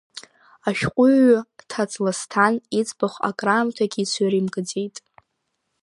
[0.67, 1.39] Ашәҟәыҩҩы
[1.69, 4.95] Ҭаҭласҭан иӡбахә акраамҭагьы ицәыримгаӡеит.